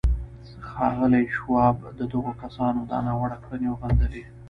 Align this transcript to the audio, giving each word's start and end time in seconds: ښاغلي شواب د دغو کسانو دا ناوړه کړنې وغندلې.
ښاغلي 0.69 1.23
شواب 1.35 1.77
د 1.99 1.99
دغو 2.11 2.31
کسانو 2.43 2.79
دا 2.91 2.97
ناوړه 3.07 3.37
کړنې 3.43 3.67
وغندلې. 3.71 4.23